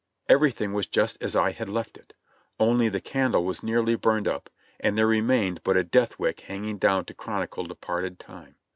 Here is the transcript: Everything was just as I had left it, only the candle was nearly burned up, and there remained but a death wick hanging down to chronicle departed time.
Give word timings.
Everything 0.27 0.73
was 0.73 0.87
just 0.87 1.21
as 1.21 1.35
I 1.35 1.51
had 1.51 1.69
left 1.69 1.95
it, 1.95 2.13
only 2.59 2.89
the 2.89 2.99
candle 2.99 3.45
was 3.45 3.61
nearly 3.61 3.93
burned 3.93 4.27
up, 4.27 4.49
and 4.79 4.97
there 4.97 5.05
remained 5.05 5.61
but 5.61 5.77
a 5.77 5.83
death 5.83 6.17
wick 6.17 6.39
hanging 6.39 6.79
down 6.79 7.05
to 7.05 7.13
chronicle 7.13 7.67
departed 7.67 8.17
time. 8.17 8.55